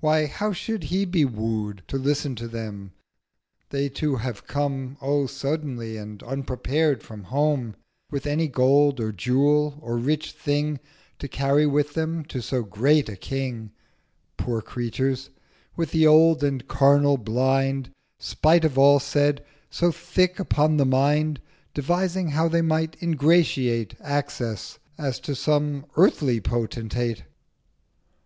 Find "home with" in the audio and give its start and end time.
7.24-8.26